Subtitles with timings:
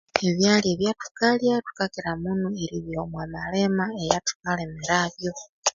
[0.27, 5.31] Ebyalya byathukalya thukakira munu eribiha omwa malima eyathu kalimira byu